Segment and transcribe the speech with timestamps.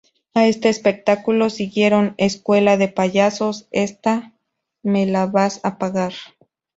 [0.33, 4.33] A este espectáculo siguieron "Escuela de Payasos, ¡Esta
[4.81, 6.13] me la vas a pagar…!